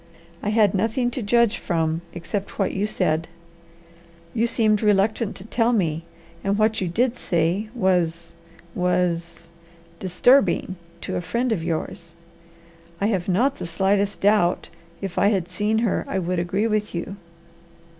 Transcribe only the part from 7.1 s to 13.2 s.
say was was disturbing to a friend of yours. I